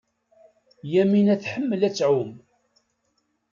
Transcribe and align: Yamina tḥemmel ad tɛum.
Yamina 0.93 1.35
tḥemmel 1.43 1.81
ad 1.87 1.93
tɛum. 1.97 2.31